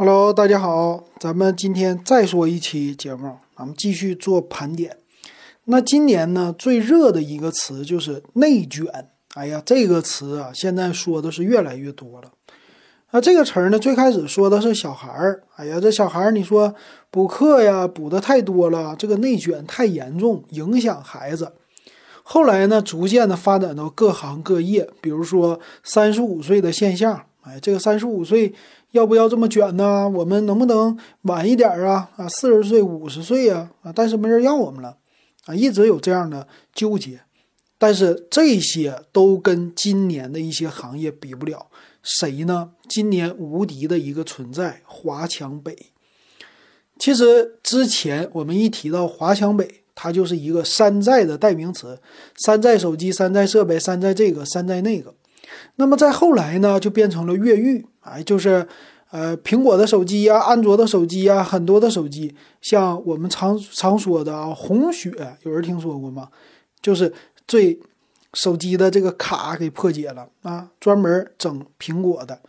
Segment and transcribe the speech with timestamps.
[0.00, 4.96] Hello，大家好，咱们今天再说一期节目，咱们继续做盘点。
[5.64, 8.86] 那今年呢，最热的一个词就是内卷。
[9.34, 12.30] 哎呀，这个词啊，现在说的是越来越多了。
[13.10, 15.42] 那这个词儿呢，最开始说的是小孩儿。
[15.56, 16.72] 哎呀，这小孩儿，你说
[17.10, 21.54] 补课呀，补的太多了，这个内卷太严重，影响孩子。
[22.22, 27.24] 后来呢，逐渐的发展到各行各业，比如说三十五岁的现象。
[27.48, 28.54] 哎，这个三十五岁。
[28.92, 30.08] 要不要这么卷呢？
[30.08, 32.10] 我们能不能晚一点啊？
[32.16, 33.70] 啊，四十岁、五十岁呀？
[33.82, 34.96] 啊，但是没人要我们了，
[35.44, 37.20] 啊，一直有这样的纠结。
[37.76, 41.66] 但是这些都跟今年的一些行业比不了。
[42.02, 42.70] 谁呢？
[42.88, 45.76] 今年无敌的一个存在——华强北。
[46.98, 52.00] 其实之前我们一提到华强北，它就是一个山寨的代名词：
[52.36, 55.14] 山寨手机、山寨设备、山寨这个、山寨那个。
[55.76, 57.86] 那么在后来呢，就变成了越狱。
[58.00, 58.66] 哎，就是，
[59.10, 66.30] 呃，苹果的手机呀，安卓的手机呀，很多的手机，像我们常常说的啊，红雪，有人听说过吗？
[66.80, 67.12] 就是
[67.46, 67.78] 最
[68.32, 72.40] 手机的这个卡给破解了啊，专门整苹果的，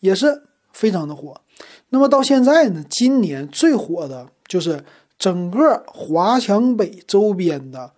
[0.00, 1.40] 也是非常的火。
[1.88, 4.84] 那么到现在呢，今年最火的就是
[5.18, 7.92] 整个华强北周边的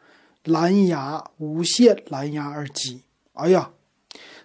[0.44, 3.02] 蓝牙无线蓝牙耳机。
[3.32, 3.70] 哎呀！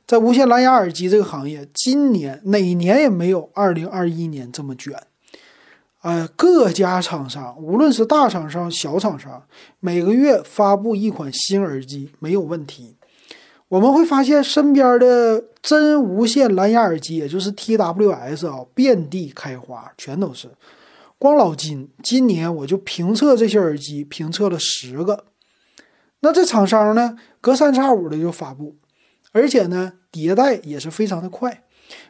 [0.06, 4.94] 在无线蓝牙耳机这个行业，今年哪年也没有二零二一年这么卷。
[6.02, 9.42] 呃，各家厂商，无论是大厂商、小厂商，
[9.80, 12.98] 每个月发布一款新耳机没有问题。
[13.70, 20.50] 我们会发现身边的真无线蓝牙耳机，也就是 TWS 啊，遍地开花，全都是。
[21.18, 25.24] 光老金今年我就评测这些耳机，评测了十个。
[26.20, 28.76] 那这厂商呢，隔三差五的就发布。
[29.34, 31.64] 而且呢，迭代也是非常的快。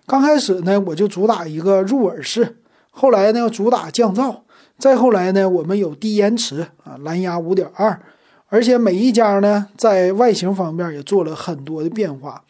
[0.05, 2.57] 刚开始呢，我就主打一个入耳式，
[2.91, 4.41] 后来呢，主打降噪，
[4.77, 7.99] 再后来呢，我们有低延迟啊，蓝牙五点二。
[8.47, 12.45] 而且每一家呢，在外形方面也做了很多的变化。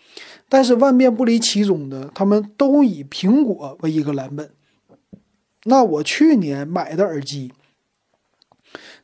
[0.49, 4.51] 但是万变不离其宗的，他们都以苹果为一个蓝本。
[5.63, 7.53] 那我去年买的耳机，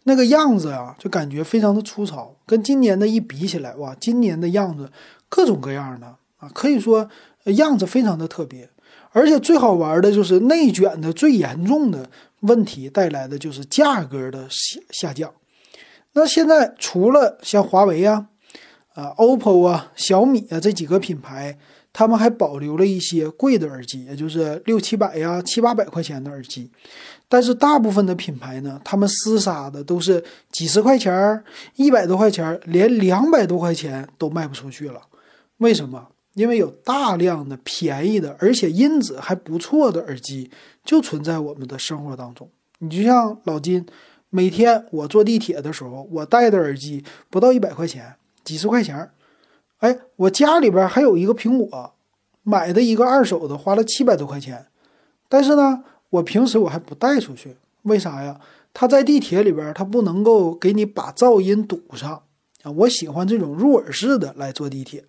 [0.04, 4.92] 那个样子啊，就感觉非常的粗糙，跟今年的一比起来，哇，今年的样子。
[5.30, 6.08] 各种各样的
[6.40, 7.08] 啊，可以说
[7.46, 8.70] 样子非常的特别，
[9.12, 12.10] 而且最好玩的就是内卷的最严重的
[12.42, 15.32] 问题带来的就是价格的下下降。
[16.14, 18.26] 那现在除了像华为啊、
[18.94, 21.58] 啊 OPPO 啊、小米啊这几个品牌，
[21.94, 26.70] 他们还保留了一些贵的耳机，也就是六七百呀、七八百块钱的耳机。
[27.28, 31.44] 但是大部分的品牌呢，他们厮杀的都是几十块钱、
[31.76, 35.00] 一百多块钱，连两百多块钱都卖不出去了。
[35.60, 36.10] 为什么？
[36.36, 40.50] 因为有大量的便宜的，而且音质还不错的耳机
[40.86, 42.50] 就存在我们的生活当中。
[42.78, 43.86] 你就像老金，
[44.30, 49.10] 每天我坐地铁的时候，我戴的耳机不到一百块钱，几十块钱
[49.80, 51.94] 哎，我家里边还有一个苹果，
[52.44, 54.68] 买的一个二手的，花了七百多块钱。
[55.28, 58.40] 但是呢，我平时我还不带出去，为啥呀？
[58.74, 62.24] 它在地铁里边，它不能够给你把噪音堵上
[62.62, 62.72] 啊。
[62.72, 65.04] 我喜欢这种入耳式的来坐地铁。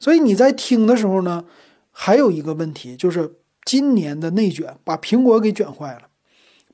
[0.00, 1.44] 所以你在听的时候呢，
[1.90, 6.02] 还有一个问题就是今年的内卷把苹果给卷坏了。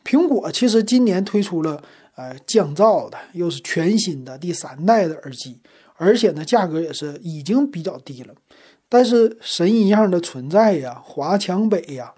[0.05, 1.83] 苹果其实今年推出了
[2.17, 5.59] 呃降噪的，又是全新的第三代的耳机，
[5.97, 8.35] 而且呢价格也是已经比较低了。
[8.89, 12.13] 但是神一样的存在呀，华强北呀，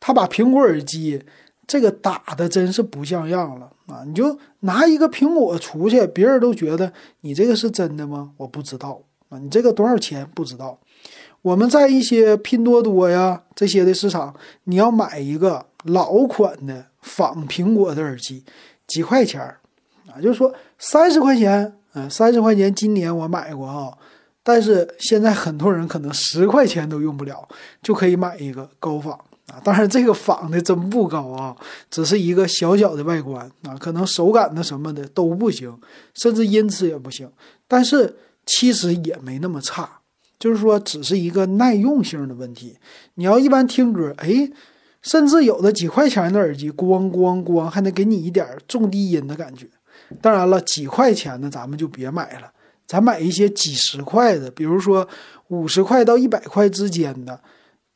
[0.00, 1.22] 他把苹果耳机
[1.66, 4.02] 这个打的真是不像样了啊！
[4.06, 8.32] 你就拿一个苹果出去，别人都觉得你这个是真的吗？
[8.38, 9.02] 我不知道。
[9.28, 10.78] 啊你这个多少钱不知道？
[11.42, 18.42] 我们在一些拼多多呀这些的市场，你要买一个老款的仿苹果的耳机，
[18.86, 19.42] 几块钱
[20.06, 20.16] 啊？
[20.22, 23.92] 就是说三十块钱，嗯，三十块钱，今年我买过啊。
[24.42, 27.46] 但是现在很多人可能十块钱都用不了，
[27.82, 29.12] 就可以买一个高仿
[29.48, 29.60] 啊。
[29.62, 31.54] 当然这个仿的真不高啊，
[31.90, 35.78] 只是一个小小的外观啊，可能手感的什么的都不行，
[36.14, 37.30] 甚至音质也不行。
[37.68, 38.16] 但是。
[38.46, 40.00] 其实也没那么差，
[40.38, 42.76] 就是说只是一个耐用性的问题。
[43.14, 44.50] 你要一般听歌，哎，
[45.00, 49.66] 甚至有的几块钱的耳机，咣咣咣，还能给你一点重低音的感觉。
[50.20, 52.52] 当然了，几块钱的咱们就别买了，
[52.86, 55.08] 咱买一些几十块的，比如说
[55.48, 57.40] 五十块到一百块之间的，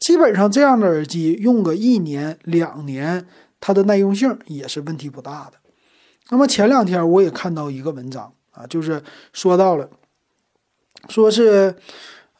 [0.01, 3.27] 基本上这样的耳机用个一年两年，
[3.61, 5.59] 它的耐用性也是问题不大的。
[6.31, 9.03] 那么前两天我也看到一个文章啊，就是
[9.35, 9.91] 说到了。
[11.08, 11.75] 说是，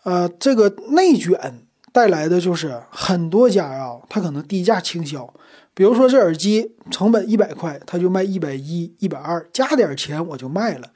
[0.03, 5.33] 呃，这个内卷带来的就是很多家呀，它可能低价倾销。
[5.75, 10.91] 比如说这耳机成本一百块，它就卖一百一、一百二，加点钱我就卖了。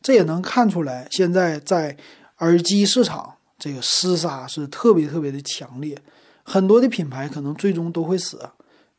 [0.00, 1.96] 这也能看出来，现在在
[2.38, 5.98] 耳机市场这个厮杀是特别特别的强烈，
[6.44, 8.48] 很多的品牌可能最终都会死。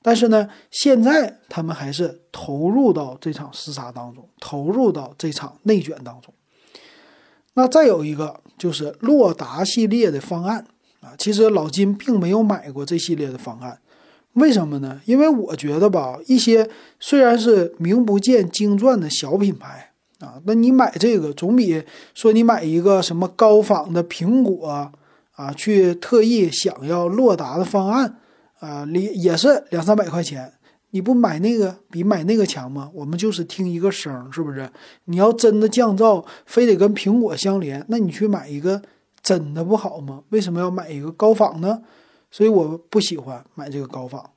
[0.02, 6.34] 但是呢，现在他们还是投入到这场厮杀当中，投入到这场内卷当中。
[7.60, 10.66] 那再有一个就是洛达系列的方案
[11.02, 13.78] 啊，其实老金并没有买过这系列的方案。
[14.36, 15.02] 为什么呢？
[15.04, 16.70] 因为我觉得吧，一些
[17.02, 21.84] 虽然是名不见经传的小品牌啊，那你买这个总比
[22.16, 24.90] 说你买一个什么高仿的苹果
[25.34, 28.16] 啊，去特意想要洛达的方案
[28.60, 30.54] 啊，里也是两三百块钱，
[30.92, 32.90] 你不买那个比买那个强吗？
[32.94, 34.70] 我们就是听一个声，是不是？
[35.06, 38.82] 你要真的降噪，非得跟苹果相连，那你去买一个
[39.22, 40.24] 真的不好吗？
[40.30, 41.82] 为什么要买一个高仿呢？
[42.32, 44.32] 所以我不喜欢买这个高仿。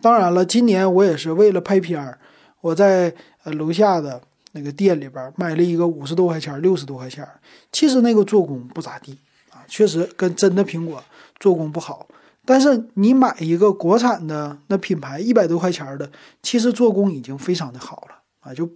[0.00, 2.18] 当然了，今年我也是为了拍片儿，
[2.60, 3.14] 我在
[3.44, 4.20] 呃楼下的
[4.50, 7.26] 那个店里边买了一个五十多块钱、六十多块钱。
[7.70, 9.16] 其实那个做工不咋地
[9.50, 11.02] 啊，确实跟真的苹果
[11.38, 12.06] 做工不好。
[12.44, 16.10] 但是你买一个国产的那品牌一百多块钱的，
[16.42, 18.68] 其实做工已经非常的好了啊，就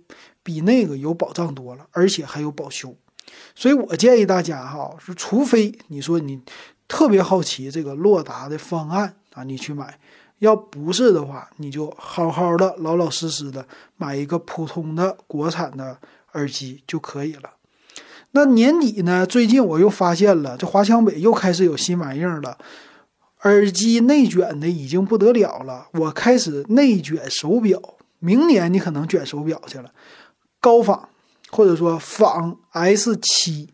[0.42, 2.94] 比那个有保障多了，而且还有保修。
[3.54, 6.40] 所以我建议大家哈，是除非你说你。
[6.88, 9.86] 特别好奇这个洛达的方案啊，你去买；
[10.38, 13.66] 要不是的话，你就好好的、老老实实的
[13.96, 15.98] 买一个普通的国产的
[16.34, 17.50] 耳机就可以了。
[18.30, 19.26] 那年底呢？
[19.26, 22.56] 最近我又发现了，这华强北又开始有新玩意儿了，
[23.46, 25.86] 耳机内卷的已经不得了了。
[25.92, 27.80] 我开始内卷手表，
[28.18, 29.92] 明年你可能卷手表去了，
[30.60, 31.08] 高仿
[31.50, 33.68] 或者说仿 S 七。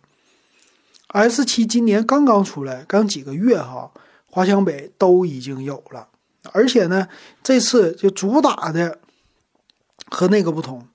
[1.08, 3.90] S 七今年刚刚出来，刚几个月哈，
[4.28, 6.08] 华强北都已经有了，
[6.52, 7.08] 而且呢，
[7.42, 8.98] 这次就主打的
[10.10, 10.86] 和那个不同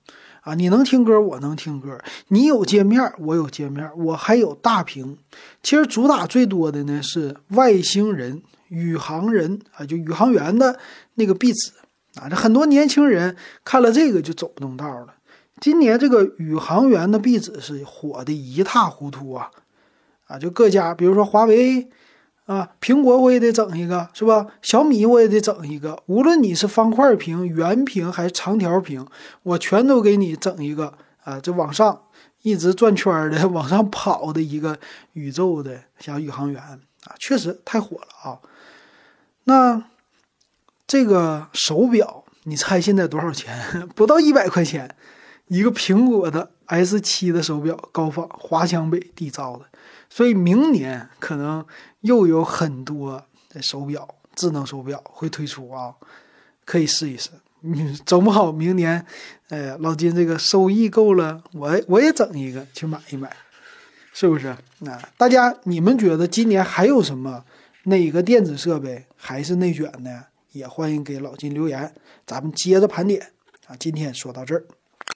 [0.42, 5.18] 啊，你能听歌，我能听歌，你有界面，我有界面，我还有大屏。
[5.62, 10.78] 其实主打最多的呢是外星人、宇航人啊，就宇航员的
[11.14, 11.72] 那个壁纸
[12.20, 15.14] 啊，这很多年轻人看了这个就走不动道了。
[15.60, 19.50] 今年这个宇航员的壁纸是火的一塌糊涂啊。
[20.28, 21.88] 啊，就各家，比如说华为，
[22.44, 24.46] 啊，苹果我也得整一个，是吧？
[24.60, 26.02] 小米我也得整一个。
[26.04, 29.06] 无论你是方块屏、圆屏还是长条屏，
[29.42, 30.92] 我全都给你整一个
[31.24, 31.40] 啊！
[31.40, 32.02] 这往上
[32.42, 34.78] 一直转圈的、往上跑的一个
[35.14, 38.38] 宇宙的小宇航员啊，确实太火了啊！
[39.48, 39.82] 那
[40.86, 43.88] 这个手表，你猜现在多少钱？
[43.94, 44.94] 不到一百块钱，
[45.46, 49.64] 一个苹果的 S 七的手表，高仿华强北缔造的。
[50.10, 51.64] 所以明年可能
[52.02, 55.94] 又有很多的手表，智能手表会推出啊，
[56.66, 57.30] 可以试一试。
[57.62, 59.06] 嗯，整不好明年，
[59.48, 63.34] 呃，老金这个收益够了，我我也整一个去买一买，
[64.12, 64.54] 是不是？
[64.80, 67.42] 那大家你们觉得今年还有什么
[67.84, 70.26] 哪个电子设备还是内卷呢？
[70.52, 71.94] 也欢迎给老金留言，
[72.26, 73.32] 咱们接着盘点
[73.66, 73.76] 啊。
[73.78, 74.64] 今天说到这儿。